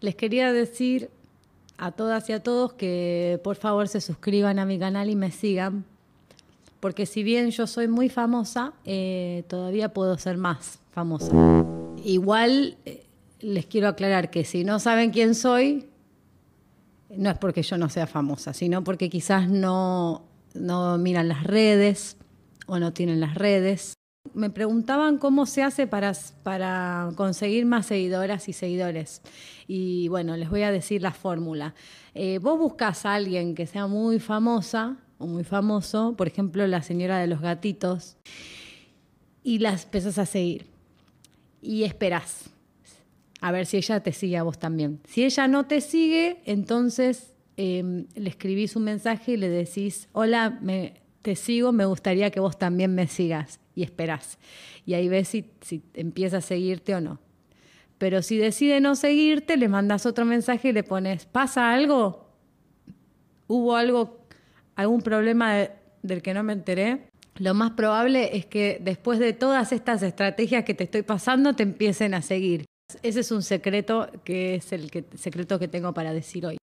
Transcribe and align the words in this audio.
Les 0.00 0.14
quería 0.14 0.52
decir 0.52 1.10
a 1.78 1.92
todas 1.92 2.28
y 2.30 2.32
a 2.32 2.42
todos 2.42 2.72
que 2.74 3.40
por 3.42 3.56
favor 3.56 3.88
se 3.88 4.00
suscriban 4.00 4.58
a 4.58 4.66
mi 4.66 4.78
canal 4.78 5.10
y 5.10 5.16
me 5.16 5.30
sigan, 5.30 5.84
porque 6.80 7.06
si 7.06 7.22
bien 7.22 7.50
yo 7.50 7.66
soy 7.66 7.88
muy 7.88 8.08
famosa, 8.08 8.74
eh, 8.84 9.44
todavía 9.48 9.92
puedo 9.92 10.18
ser 10.18 10.36
más 10.36 10.78
famosa. 10.92 11.32
Igual 12.04 12.76
eh, 12.84 13.06
les 13.40 13.66
quiero 13.66 13.88
aclarar 13.88 14.30
que 14.30 14.44
si 14.44 14.64
no 14.64 14.78
saben 14.78 15.10
quién 15.10 15.34
soy, 15.34 15.86
no 17.16 17.30
es 17.30 17.38
porque 17.38 17.62
yo 17.62 17.78
no 17.78 17.88
sea 17.88 18.06
famosa, 18.06 18.52
sino 18.52 18.84
porque 18.84 19.08
quizás 19.08 19.48
no, 19.48 20.22
no 20.54 20.98
miran 20.98 21.28
las 21.28 21.44
redes 21.44 22.16
o 22.66 22.78
no 22.78 22.92
tienen 22.92 23.20
las 23.20 23.34
redes. 23.34 23.94
Me 24.32 24.50
preguntaban 24.50 25.18
cómo 25.18 25.46
se 25.46 25.62
hace 25.62 25.86
para, 25.86 26.12
para 26.42 27.10
conseguir 27.14 27.66
más 27.66 27.86
seguidoras 27.86 28.48
y 28.48 28.52
seguidores. 28.52 29.22
Y 29.68 30.08
bueno, 30.08 30.36
les 30.36 30.50
voy 30.50 30.62
a 30.62 30.72
decir 30.72 31.02
la 31.02 31.12
fórmula. 31.12 31.74
Eh, 32.14 32.38
vos 32.38 32.58
buscas 32.58 33.04
a 33.06 33.14
alguien 33.14 33.54
que 33.54 33.66
sea 33.66 33.86
muy 33.86 34.18
famosa 34.18 34.96
o 35.18 35.26
muy 35.26 35.44
famoso, 35.44 36.14
por 36.16 36.26
ejemplo, 36.26 36.66
la 36.66 36.82
señora 36.82 37.18
de 37.18 37.26
los 37.26 37.40
gatitos, 37.40 38.16
y 39.42 39.58
la 39.58 39.72
empezás 39.72 40.18
a 40.18 40.26
seguir. 40.26 40.66
Y 41.60 41.84
esperás 41.84 42.50
a 43.40 43.52
ver 43.52 43.66
si 43.66 43.76
ella 43.76 44.00
te 44.00 44.12
sigue 44.12 44.38
a 44.38 44.42
vos 44.42 44.58
también. 44.58 45.00
Si 45.06 45.22
ella 45.22 45.46
no 45.48 45.66
te 45.66 45.82
sigue, 45.82 46.40
entonces 46.46 47.34
em, 47.58 48.06
le 48.14 48.30
escribís 48.30 48.74
un 48.74 48.84
mensaje 48.84 49.32
y 49.32 49.36
le 49.36 49.50
decís, 49.50 50.08
hola, 50.12 50.58
me, 50.62 50.94
te 51.24 51.36
sigo, 51.36 51.72
me 51.72 51.86
gustaría 51.86 52.30
que 52.30 52.38
vos 52.38 52.58
también 52.58 52.94
me 52.94 53.06
sigas 53.06 53.58
y 53.74 53.82
esperás. 53.82 54.38
Y 54.84 54.92
ahí 54.92 55.08
ves 55.08 55.28
si, 55.28 55.50
empieza 55.94 56.36
a 56.36 56.40
seguirte 56.42 56.94
o 56.94 57.00
no. 57.00 57.18
Pero 57.96 58.20
si 58.20 58.36
decide 58.36 58.82
no 58.82 58.94
seguirte, 58.94 59.56
le 59.56 59.68
mandas 59.68 60.04
otro 60.04 60.26
mensaje 60.26 60.68
y 60.68 60.72
le 60.72 60.82
pones, 60.82 61.24
¿pasa 61.24 61.72
algo? 61.72 62.28
¿Hubo 63.46 63.74
algo, 63.74 64.26
algún 64.76 65.00
problema 65.00 65.66
del 66.02 66.20
que 66.20 66.34
no 66.34 66.42
me 66.42 66.52
enteré? 66.52 67.08
Lo 67.36 67.54
más 67.54 67.70
probable 67.70 68.36
es 68.36 68.44
que 68.44 68.78
después 68.82 69.18
de 69.18 69.32
todas 69.32 69.72
estas 69.72 70.02
estrategias 70.02 70.64
que 70.64 70.74
te 70.74 70.84
estoy 70.84 71.02
pasando, 71.02 71.54
te 71.54 71.62
empiecen 71.62 72.12
a 72.12 72.20
seguir. 72.20 72.66
Ese 73.02 73.20
es 73.20 73.32
un 73.32 73.42
secreto 73.42 74.10
que 74.24 74.56
es 74.56 74.74
el 74.74 74.90
secreto 75.14 75.58
que 75.58 75.68
tengo 75.68 75.94
para 75.94 76.12
decir 76.12 76.44
hoy. 76.44 76.58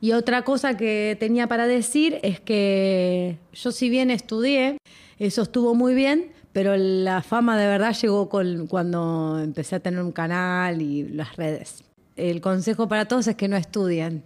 Y 0.00 0.12
otra 0.12 0.42
cosa 0.42 0.76
que 0.76 1.16
tenía 1.18 1.48
para 1.48 1.66
decir 1.66 2.20
es 2.22 2.40
que 2.40 3.38
yo 3.52 3.72
si 3.72 3.90
bien 3.90 4.10
estudié, 4.10 4.78
eso 5.18 5.42
estuvo 5.42 5.74
muy 5.74 5.94
bien, 5.94 6.32
pero 6.52 6.76
la 6.76 7.22
fama 7.22 7.58
de 7.58 7.66
verdad 7.66 7.96
llegó 8.00 8.28
cuando 8.28 9.40
empecé 9.42 9.76
a 9.76 9.80
tener 9.80 10.00
un 10.00 10.12
canal 10.12 10.80
y 10.80 11.08
las 11.08 11.36
redes. 11.36 11.82
El 12.16 12.40
consejo 12.40 12.88
para 12.88 13.06
todos 13.06 13.26
es 13.26 13.36
que 13.36 13.48
no 13.48 13.56
estudien, 13.56 14.22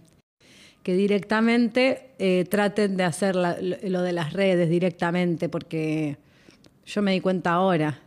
que 0.83 0.95
directamente 0.95 2.11
eh, 2.19 2.45
traten 2.49 2.97
de 2.97 3.03
hacer 3.03 3.35
lo 3.35 4.01
de 4.01 4.11
las 4.13 4.33
redes 4.33 4.69
directamente, 4.69 5.49
porque 5.49 6.17
yo 6.85 7.01
me 7.01 7.13
di 7.13 7.21
cuenta 7.21 7.53
ahora 7.53 7.99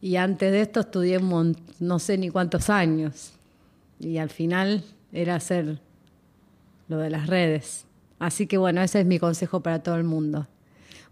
y 0.00 0.16
antes 0.16 0.52
de 0.52 0.60
esto 0.60 0.80
estudié 0.80 1.18
no 1.20 1.98
sé 1.98 2.18
ni 2.18 2.30
cuántos 2.30 2.70
años. 2.70 3.32
Y 3.98 4.18
al 4.18 4.30
final 4.30 4.84
era 5.12 5.34
hacer 5.34 5.80
lo 6.88 6.98
de 6.98 7.10
las 7.10 7.26
redes. 7.26 7.86
Así 8.18 8.46
que 8.46 8.58
bueno, 8.58 8.82
ese 8.82 9.00
es 9.00 9.06
mi 9.06 9.18
consejo 9.18 9.62
para 9.62 9.82
todo 9.82 9.96
el 9.96 10.04
mundo. 10.04 10.48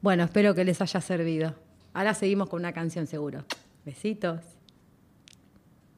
Bueno, 0.03 0.25
espero 0.25 0.55
que 0.55 0.65
les 0.65 0.81
haya 0.81 1.01
servido. 1.01 1.55
Ahora 1.93 2.15
seguimos 2.15 2.49
con 2.49 2.61
una 2.61 2.73
canción 2.73 3.07
seguro. 3.07 3.45
Besitos. 3.85 4.41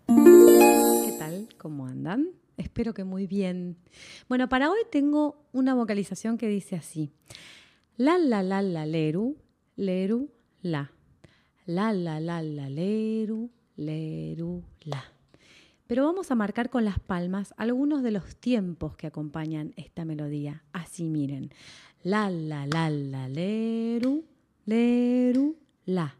¿Qué 0.06 1.16
tal? 1.18 1.48
¿Cómo 1.58 1.86
andan? 1.86 2.28
Espero 2.56 2.92
que 2.92 3.04
muy 3.04 3.26
bien. 3.26 3.76
Bueno, 4.28 4.48
para 4.48 4.70
hoy 4.70 4.80
tengo 4.90 5.44
una 5.52 5.74
vocalización 5.74 6.38
que 6.38 6.48
dice 6.48 6.76
así. 6.76 7.12
La, 7.96 8.18
la, 8.18 8.42
la, 8.42 8.62
la, 8.62 8.86
leru, 8.86 9.36
leru, 9.76 10.30
la. 10.62 10.92
La, 11.66 11.92
la, 11.92 12.20
la, 12.20 12.42
la, 12.42 12.68
leru, 12.68 13.50
leru, 13.76 14.62
la. 14.84 15.04
Pero 15.88 16.04
vamos 16.04 16.30
a 16.30 16.34
marcar 16.34 16.68
con 16.68 16.84
las 16.84 17.00
palmas 17.00 17.54
algunos 17.56 18.02
de 18.02 18.10
los 18.10 18.36
tiempos 18.36 18.94
que 18.94 19.06
acompañan 19.06 19.72
esta 19.76 20.04
melodía. 20.04 20.62
Así 20.70 21.08
miren. 21.08 21.50
La, 22.02 22.28
la, 22.28 22.66
la, 22.66 22.90
la, 22.90 23.26
leru, 23.26 24.22
leru, 24.66 25.56
la. 25.86 26.14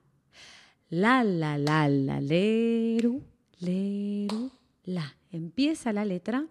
La, 0.89 1.23
la, 1.23 1.59
la, 1.59 1.87
la, 1.87 2.19
leru, 2.19 3.23
leru, 3.61 4.51
la. 4.85 5.15
Empieza 5.31 5.93
la 5.93 6.07
letra, 6.07 6.47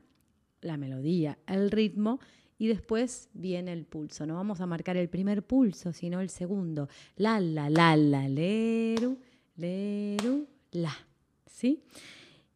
la 0.62 0.78
melodía, 0.78 1.40
el 1.48 1.72
ritmo 1.72 2.20
y 2.60 2.68
después 2.68 3.30
viene 3.34 3.74
el 3.74 3.86
pulso. 3.86 4.28
No 4.28 4.36
vamos 4.36 4.62
a 4.62 4.68
marcar 4.68 4.96
el 4.96 5.10
primer 5.10 5.42
pulso, 5.42 5.92
sino 5.92 6.22
el 6.22 6.30
segundo. 6.30 6.88
La, 7.16 7.40
la, 7.40 7.68
la, 7.72 7.98
la, 7.98 8.30
leru, 8.30 9.18
leru, 9.56 10.46
la. 10.70 10.96
¿Sí? 11.48 11.82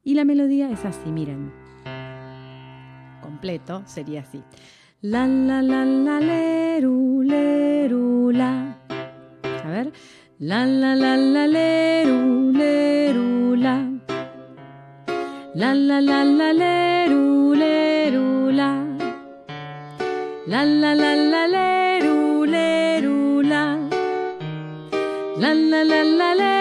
Y 0.03 0.15
la 0.15 0.25
melodía 0.25 0.69
es 0.69 0.83
así, 0.85 1.11
miren. 1.11 1.51
Completo 3.21 3.83
sería 3.85 4.21
así. 4.21 4.43
La, 5.01 5.27
la, 5.27 5.61
la, 5.61 5.85
la, 5.85 6.19
leru, 6.19 7.21
leru, 7.21 8.31
la. 8.31 8.77
A 9.63 9.69
ver. 9.69 9.91
La, 10.39 10.65
la, 10.65 10.95
la, 10.95 11.17
la, 11.17 11.47
leru, 11.47 12.51
leru, 12.51 13.55
la. 13.55 13.89
La, 15.53 15.73
la, 15.75 16.01
la, 16.01 16.23
la, 16.23 16.53
leru, 16.53 17.53
leru, 17.53 18.51
la. 18.51 18.91
La 20.47 20.65
la 20.65 20.95
la 20.95 21.15
la 21.15 21.47
leru 21.47 22.45
leru 22.45 23.41
la. 23.41 23.77
La 25.37 25.53
la 25.53 25.83
la 25.83 26.03
la 26.03 26.33
leru 26.33 26.60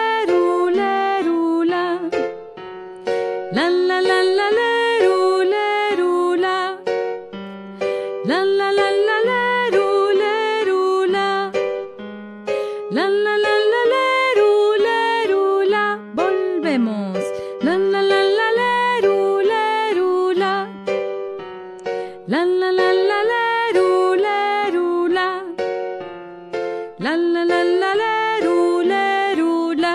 La 27.03 27.15
la 27.15 27.43
la 27.43 27.63
la 27.81 27.91
la 28.01 28.13
ru 28.43 28.83
la 28.89 29.33
ru 29.37 29.73
la. 29.83 29.93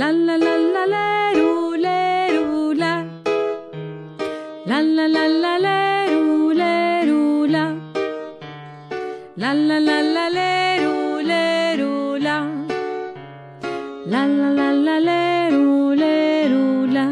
La 0.00 0.08
la 0.26 0.36
la 0.36 0.54
la 0.74 0.82
la 0.94 1.04
ru 1.38 1.52
la 1.84 2.28
ru 2.34 2.74
la. 2.82 2.92
La 4.66 4.78
la 4.96 5.06
la 5.14 5.24
la 5.44 5.54
la 5.66 5.78
ru 6.10 6.52
la 6.60 6.74
ru 7.08 7.46
la. 7.54 7.64
La 9.42 9.54
la 9.68 9.78
la 9.88 9.98
la 10.14 10.26
la 10.36 10.50
ru 10.82 10.96
la 11.30 11.42
ru 11.80 11.92
la. 12.26 12.36
La 14.12 14.26
la 14.26 14.48
la 14.58 14.68
la 14.86 14.98
la 15.08 15.20
ru 15.54 15.94
la 16.02 16.14
ru 16.52 16.64
la. 16.96 17.06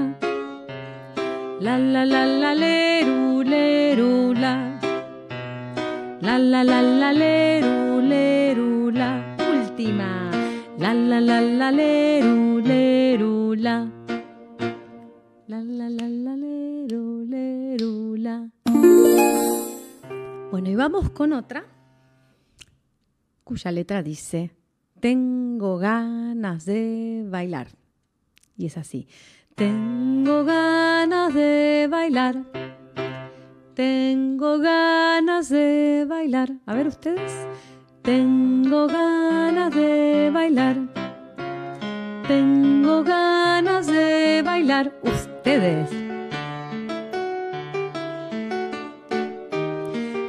La 1.64 1.76
la 1.78 2.04
la 2.12 2.24
la 2.42 2.52
la 2.62 2.76
ru 3.08 3.42
la 3.52 3.64
ru 3.98 4.12
la. 4.44 4.54
La 6.26 6.36
la 6.36 6.62
la 6.62 6.80
la 7.00 7.10
la 7.22 7.34
ru 7.64 7.71
La 11.12 11.20
la 11.20 11.42
la 11.42 11.70
leru 11.70 12.58
leru 12.58 13.54
la. 13.54 13.86
La 15.46 15.60
la 15.60 15.90
la 15.90 16.08
la 16.08 16.36
leru 16.36 17.26
leru 17.26 18.16
la. 18.16 18.48
Bueno, 20.50 20.70
y 20.70 20.74
vamos 20.74 21.10
con 21.10 21.34
otra 21.34 21.66
cuya 23.44 23.72
letra 23.72 24.02
dice, 24.02 24.52
tengo 25.00 25.76
ganas 25.76 26.64
de 26.64 27.26
bailar. 27.28 27.68
Y 28.56 28.64
es 28.64 28.78
así, 28.78 29.06
tengo 29.54 30.44
ganas 30.44 31.34
de 31.34 31.88
bailar. 31.90 32.42
Tengo 33.74 34.58
ganas 34.60 35.50
de 35.50 36.06
bailar. 36.08 36.52
A 36.64 36.72
ver 36.72 36.86
ustedes. 36.86 37.32
Tengo 38.00 38.86
ganas 38.86 39.74
de 39.74 40.30
bailar. 40.32 40.81
Tengo 42.34 43.04
ganas 43.04 43.86
de 43.88 44.40
bailar 44.42 44.90
ustedes. 45.02 45.90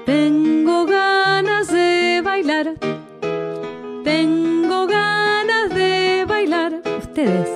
Tengo 0.06 0.86
ganas 0.86 1.70
de 1.70 2.22
bailar. 2.22 2.74
Tengo 4.04 4.86
ganas 4.86 5.70
de 5.70 6.26
bailar 6.28 6.82
ustedes. 7.00 7.50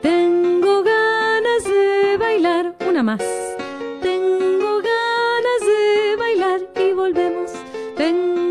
Tengo 0.00 0.84
ganas 0.84 1.64
de 1.64 2.16
bailar 2.20 2.76
una 2.88 3.02
más. 3.02 3.24
Tengo 4.00 4.76
ganas 4.94 5.60
de 5.72 6.16
bailar 6.16 6.60
y 6.76 6.92
volvemos. 6.92 7.50
Tengo 7.96 8.47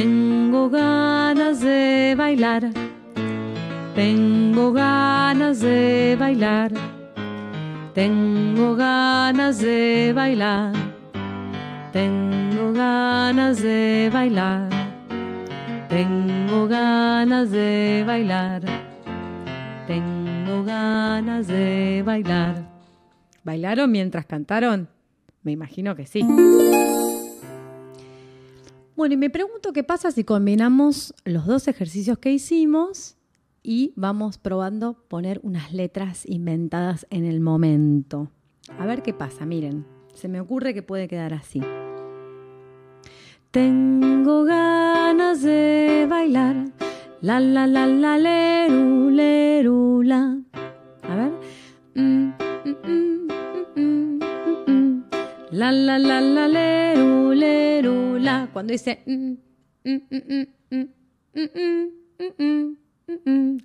Tengo 0.00 0.70
ganas 0.70 1.60
de 1.60 2.14
bailar. 2.16 2.70
Tengo 3.94 4.72
ganas 4.72 5.60
de 5.60 6.16
bailar. 6.18 6.72
Tengo 7.92 8.76
ganas 8.76 9.58
de 9.58 10.12
bailar. 10.16 10.72
Tengo 11.92 12.72
ganas 12.72 13.60
de 13.60 14.08
bailar. 14.10 14.70
Tengo 15.90 16.66
ganas 16.66 17.50
de 17.50 18.02
bailar. 18.06 18.62
Tengo 19.86 20.64
ganas 20.64 21.46
de 21.46 22.02
bailar. 22.06 22.54
¿Bailaron 23.44 23.92
mientras 23.92 24.24
cantaron? 24.24 24.88
Me 25.42 25.52
imagino 25.52 25.94
que 25.94 26.06
sí. 26.06 26.22
Bueno, 29.00 29.14
y 29.14 29.16
me 29.16 29.30
pregunto 29.30 29.72
qué 29.72 29.82
pasa 29.82 30.10
si 30.10 30.24
combinamos 30.24 31.14
los 31.24 31.46
dos 31.46 31.68
ejercicios 31.68 32.18
que 32.18 32.32
hicimos 32.32 33.16
y 33.62 33.94
vamos 33.96 34.36
probando 34.36 34.92
poner 35.08 35.40
unas 35.42 35.72
letras 35.72 36.28
inventadas 36.28 37.06
en 37.08 37.24
el 37.24 37.40
momento. 37.40 38.30
A 38.78 38.84
ver 38.84 39.00
qué 39.00 39.14
pasa, 39.14 39.46
miren, 39.46 39.86
se 40.12 40.28
me 40.28 40.38
ocurre 40.38 40.74
que 40.74 40.82
puede 40.82 41.08
quedar 41.08 41.32
así. 41.32 41.62
Tengo 43.50 44.44
ganas 44.44 45.40
de 45.40 46.06
bailar, 46.06 46.66
la 47.22 47.40
la 47.40 47.66
la 47.66 47.86
la 47.86 48.18
leru 48.18 49.08
leru 49.08 50.02
la. 50.02 50.36
A 51.04 51.14
ver. 51.14 51.32
Mm, 51.94 52.32
mm, 52.66 54.18
mm. 54.66 55.02
La 55.52 55.72
la 55.72 55.98
la 55.98 56.20
la 56.20 56.48
leru 56.48 56.89
cuando 58.52 58.72
dice 58.72 59.02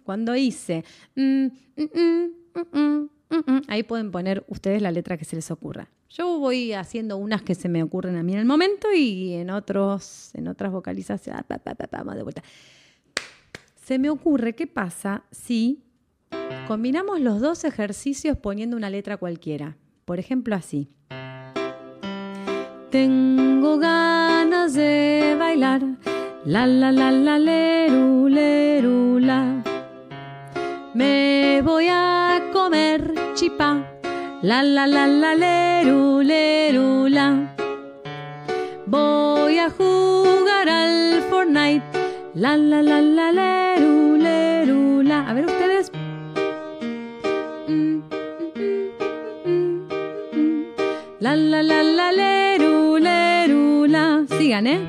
cuando 0.03 0.33
dice 0.33 0.83
ahí 3.67 3.83
pueden 3.83 4.11
poner 4.11 4.45
ustedes 4.47 4.81
la 4.81 4.91
letra 4.91 5.17
que 5.17 5.25
se 5.25 5.35
les 5.35 5.51
ocurra. 5.51 5.89
Yo 6.09 6.39
voy 6.39 6.73
haciendo 6.73 7.17
unas 7.17 7.41
que 7.41 7.55
se 7.55 7.67
me 7.67 7.83
ocurren 7.83 8.15
a 8.15 8.23
mí 8.23 8.33
en 8.33 8.39
el 8.39 8.45
momento 8.45 8.87
y 8.93 9.33
en 9.33 9.49
otros 9.49 10.31
en 10.33 10.47
otras 10.47 10.71
vocalizaciones 10.71 11.43
pa, 11.43 11.59
más 12.03 12.15
de 12.15 12.23
vuelta. 12.23 12.43
Se 13.83 13.99
me 13.99 14.09
ocurre 14.09 14.55
qué 14.55 14.67
pasa 14.67 15.23
si 15.31 15.83
combinamos 16.67 17.19
los 17.19 17.41
dos 17.41 17.63
ejercicios 17.65 18.37
poniendo 18.37 18.77
una 18.77 18.89
letra 18.89 19.17
cualquiera. 19.17 19.77
Por 20.05 20.19
ejemplo, 20.19 20.55
así. 20.55 20.89
Tengo 22.95 23.77
ganas 23.77 24.73
de 24.73 25.35
bailar. 25.37 25.81
La 26.45 26.65
la 26.65 26.93
la 26.93 27.11
la 27.11 27.37
leru 27.37 28.29
leru. 28.29 29.19
Me 30.93 31.61
voy 31.61 31.87
a 31.89 32.39
comer 32.53 33.13
chipa. 33.33 33.83
La 34.41 34.63
la 34.63 34.87
la 34.87 35.07
la 35.07 35.35
leru 35.35 36.21
leru. 36.21 37.09
Voy 38.85 39.57
a 39.57 39.69
jugar 39.69 40.69
al 40.69 41.21
Fortnite. 41.29 41.83
La 42.33 42.55
la 42.55 42.81
la 42.81 43.01
la 43.01 43.27
leru 43.33 44.15
leru. 44.15 45.03
A 45.11 45.33
ver 45.33 45.45
ustedes. 45.47 45.91
Mm, 47.67 48.03
mm, 48.55 48.79
mm. 49.45 50.65
La 51.19 51.35
la 51.35 51.61
la 51.61 51.83
la 51.83 52.11
leru 52.13 52.44
Sigan, 54.27 54.67
¿eh? 54.67 54.79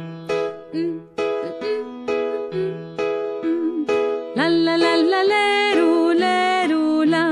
La 4.35 4.49
la 4.49 4.77
la 4.77 4.97
la 4.97 5.23
leru 5.25 6.13
leru 6.15 7.05
la. 7.05 7.25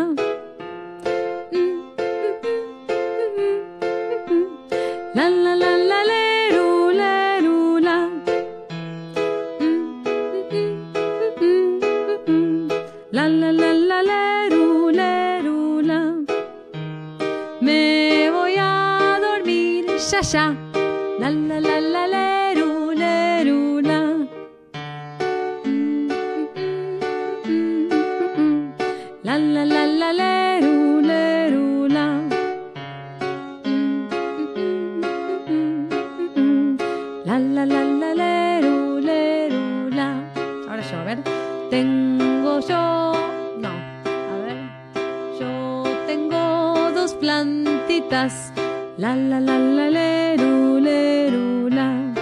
La 5.14 5.28
la 5.30 5.54
la 5.62 5.72
la 5.90 6.00
leru 6.10 6.90
leru 7.00 7.78
la. 7.86 7.96
La 13.12 13.28
la 13.28 13.50
la 13.52 13.72
la 13.72 13.98
leru 14.10 14.90
leru 14.90 15.80
la. 15.82 16.00
Me 17.60 18.30
voy 18.30 18.56
a 18.58 19.18
dormir 19.20 19.86
ya 20.10 20.20
ya. 20.20 20.46
La 21.20 21.30
la 21.30 21.60
la 21.60 21.80
la 21.80 21.93
Ahora 40.74 40.90
yo, 40.90 40.98
a 40.98 41.04
ver. 41.04 41.18
Tengo 41.70 42.58
yo. 42.58 43.12
No. 43.60 43.68
A 43.68 44.36
ver. 44.44 44.58
Yo 45.38 45.84
tengo 46.08 46.90
dos 46.90 47.14
plantitas. 47.14 48.52
La 48.96 49.14
la 49.14 49.38
la 49.38 49.56
la 49.56 49.88
leru 49.88 50.80
leru 50.80 51.68
la. 51.68 52.12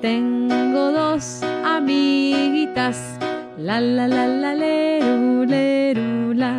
Tengo 0.00 0.92
dos 0.92 1.42
amiguitas. 1.64 3.18
La 3.58 3.80
la 3.80 4.06
la 4.06 4.28
la 4.28 4.54
leru 4.54 5.44
leru 5.44 6.32
la. 6.32 6.52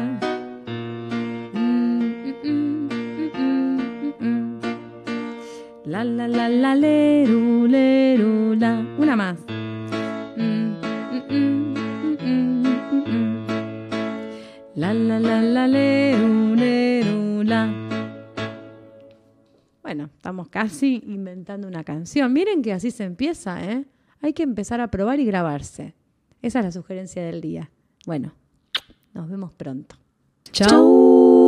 Mm, 1.54 2.34
mm, 2.44 2.90
mm. 4.20 4.60
La 5.86 6.04
la 6.04 6.28
la 6.28 6.50
la 6.50 6.76
leru 6.76 7.08
leru 7.28 7.47
La 15.20 15.42
la 15.42 15.68
la. 15.68 15.88
Bueno, 19.82 20.10
estamos 20.16 20.50
casi 20.50 21.02
inventando 21.08 21.68
una 21.68 21.84
canción. 21.84 22.32
Miren 22.34 22.62
que 22.62 22.72
así 22.72 22.92
se 22.92 23.04
empieza, 23.04 23.64
¿eh? 23.64 23.86
Hay 24.22 24.34
que 24.34 24.44
empezar 24.44 24.80
a 24.80 24.92
probar 24.92 25.20
y 25.20 25.26
grabarse. 25.26 25.96
Esa 26.42 26.60
es 26.60 26.66
la 26.66 26.72
sugerencia 26.72 27.24
del 27.24 27.42
día. 27.42 27.72
Bueno, 28.06 28.34
nos 29.14 29.28
vemos 29.28 29.54
pronto. 29.54 29.96
Chau. 30.52 31.47